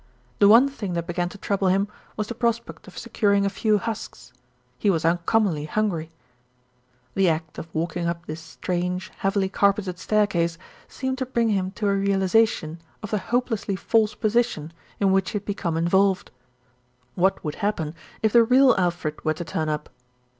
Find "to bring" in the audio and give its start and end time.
11.19-11.49